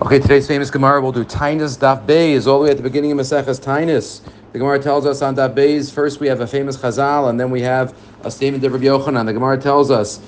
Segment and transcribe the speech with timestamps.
[0.00, 3.10] Okay, today's famous Gemara will do Tainus Daf Beis all the way at the beginning
[3.10, 4.20] of Maseches Tainus.
[4.52, 7.50] The Gemara tells us on Daf Beis, first we have a famous Chazal, and then
[7.50, 9.26] we have a statement of Rabbi Yochanan.
[9.26, 10.20] The Gemara tells us,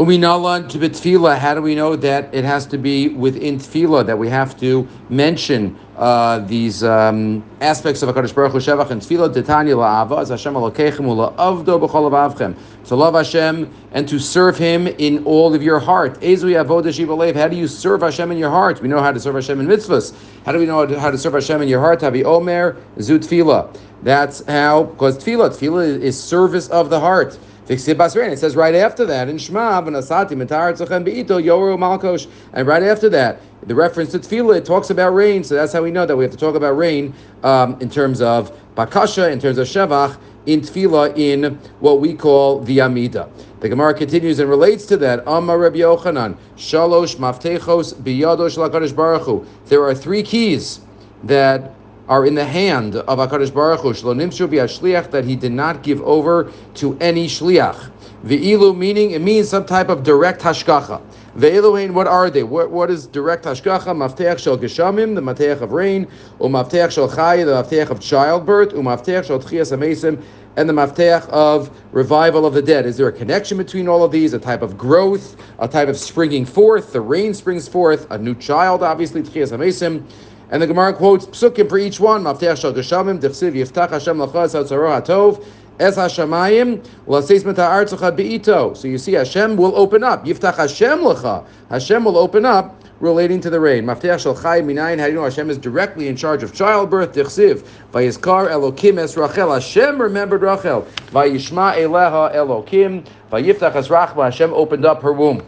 [0.00, 1.36] Uminalan to tefillah.
[1.36, 4.88] How do we know that it has to be within tefillah that we have to
[5.10, 9.34] mention uh, these um, aspects of Hakadosh Baruch Hu Shevach and tefillah?
[9.34, 12.56] Titania la'ava as Hashem alokechem u'la'avdo b'chol avavchem.
[12.86, 16.18] To love Hashem and to serve Him in all of your heart.
[16.22, 17.36] Ezu yavodah shivalev.
[17.36, 18.80] How do you serve Hashem in your heart?
[18.80, 20.14] We know how to serve Hashem in mitzvahs.
[20.46, 22.00] How do we know how to serve Hashem in your heart?
[22.00, 23.76] Tavi omer zu tefillah.
[24.02, 27.38] That's how because tefillah tefillah is service of the heart.
[27.70, 33.08] It says right after that in Shema, Benasati, Mataratzachem, Beito, Yoru, Malkosh, and right after
[33.10, 35.44] that, the reference to tefillah, it talks about rain.
[35.44, 37.14] So that's how we know that we have to talk about rain
[37.44, 42.58] um, in terms of bakasha, in terms of shevach, in tefillah, in what we call
[42.58, 43.30] the amida.
[43.60, 45.22] The Gemara continues and relates to that.
[45.28, 49.46] Amar Rabbi Yochanan, shalosh maftechos biyadosh lakadosh baruch Hu.
[49.66, 50.80] There are three keys
[51.22, 51.72] that
[52.10, 53.92] are in the hand of Hakadosh Baruch Hu.
[53.92, 57.90] Shlo nimshu shliach that he did not give over to any shliach.
[58.24, 61.00] Ve'ilu meaning it means some type of direct hashgacha.
[61.36, 62.42] Ve'iluhain, what are they?
[62.42, 63.84] What, what is direct hashgacha?
[63.84, 66.08] Mafteach shel geshamim, the mafteach of rain,
[66.40, 70.20] or mafteach shel chai, the mafteach of childbirth, or mafteach shel tchias amesim,
[70.56, 72.86] and the mafteach of revival of the dead.
[72.86, 74.34] Is there a connection between all of these?
[74.34, 76.92] A type of growth, a type of springing forth.
[76.92, 78.10] The rain springs forth.
[78.10, 80.04] A new child, obviously, tchias amesim.
[80.50, 82.24] And the Gemara quotes psukim for each one.
[82.24, 85.44] Geshamim, yiftach Hashem hatzaro hatov.
[85.78, 88.76] Es Hashemayim l'seis mita'artzucha beito.
[88.76, 90.26] So you see, Hashem will open up.
[90.26, 91.46] Yiftach Hashem lecha.
[91.70, 93.86] Hashem will open up relating to the rain.
[93.86, 94.98] Minayin.
[94.98, 97.14] How do you know Hashem is directly in charge of childbirth?
[97.14, 97.66] Dichsiv.
[97.92, 99.52] Vayizkar Elokim es Rachel.
[99.54, 100.82] Hashem remembered Rachel.
[101.12, 103.06] Vayishma eleha Elokim.
[103.32, 104.24] Vayiftach es Rachma.
[104.24, 105.42] Hashem opened up her womb.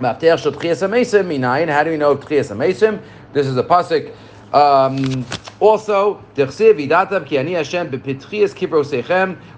[0.00, 1.68] Mafteach shel tchias amesim minayin.
[1.68, 3.00] How do we know tchias amesim?
[3.32, 4.14] This is a pasuk.
[4.52, 5.24] Um,
[5.58, 6.14] also,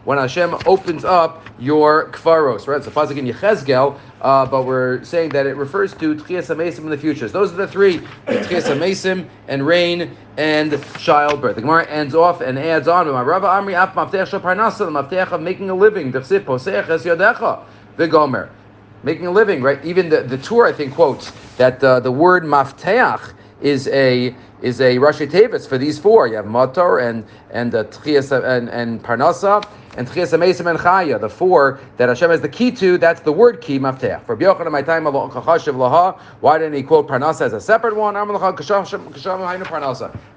[0.05, 2.79] when Hashem opens up your kfaros, right?
[2.79, 6.79] It's a pasuk in Yechezkel, uh, but we're saying that it refers to tchias amesim
[6.79, 7.29] in the future.
[7.29, 11.57] So those are the three: tchias amesim and rain and childbirth.
[11.57, 15.75] The Gemara ends off and adds on: "Rabba Amri maftech the maftech of making a
[15.75, 16.13] living.
[16.13, 17.65] Yodecha
[17.99, 18.49] v'gomer."
[19.03, 19.83] Making a living, right?
[19.85, 24.81] Even the, the Tur, I think, quotes that uh, the word mafteach is a is
[24.81, 26.27] a Rashi Tevis for these four.
[26.27, 27.85] You have Matar and and uh,
[28.43, 29.65] and, and Parnasa
[29.99, 33.33] and Tchias Amesim and Chaya, the four that Hashem has the key to, that's the
[33.33, 34.25] word key, Maftech.
[34.27, 38.15] For B'yochanan, my time, why didn't he quote Parnasa as a separate one?
[38.17, 38.25] It's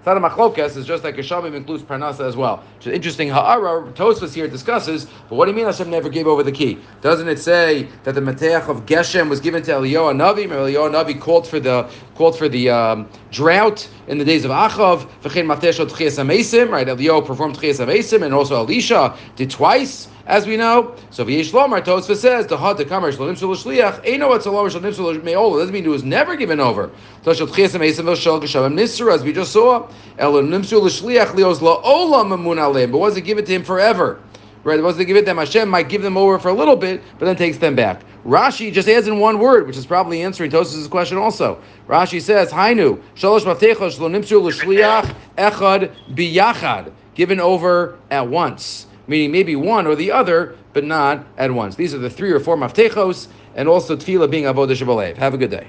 [0.08, 2.64] not a machlokas, it's just like Geshamim includes Parnasa as well.
[2.78, 3.30] Which is interesting.
[3.30, 6.80] Ha'ara, Tosfos here discusses, but what do you mean Hashem never gave over the key?
[7.02, 11.22] Doesn't it say that the Mafteach of Geshem was given to Eliyahu Navi, Eliyahu Navi
[11.22, 11.88] called for the,
[12.22, 16.88] called for the um, drought in the days of Achav, right?
[16.88, 20.96] Eliyahu performed Tchias Amesim, and also Elisha did twice, as we know.
[21.10, 24.96] So V'yesh Tosfos says, the Had, the Kamar, Shlonim Shul Shliach, Eino what Salom Shlonim
[24.96, 26.92] Shul Me'ol, doesn't mean it was never given over.
[27.24, 29.88] Toshel Tchias Amesim V'shol Geshamim Nisra, as we just saw,
[30.20, 34.22] Shul Shliach Lios La'olam Mamun Alim, but was it given to him forever?
[34.64, 35.38] Right, it wasn't to give it them.
[35.38, 38.04] Hashem might give them over for a little bit, but then takes them back.
[38.26, 41.60] Rashi just adds in one word, which is probably answering Tosfos' question also.
[41.88, 49.86] Rashi says, Hainu, Shalosh Maftechos L'Shliach Echad Biyachad, given over at once meaning maybe one
[49.86, 51.76] or the other, but not at once.
[51.76, 55.18] These are the three or four maftechos, and also tefillah being avodah shabalev.
[55.18, 55.68] Have a good day.